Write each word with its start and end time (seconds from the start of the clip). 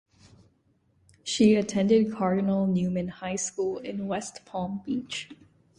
She 1.23 1.53
attended 1.53 2.11
Cardinal 2.11 2.65
Newman 2.65 3.07
High 3.09 3.35
School 3.35 3.77
in 3.77 4.07
West 4.07 4.43
Palm 4.45 4.81
Beach. 4.83 5.29